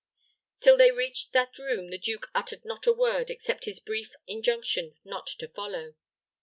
[0.61, 4.95] Till they reached that room the duke uttered not a word, except his brief injunction
[5.03, 5.93] not to follow.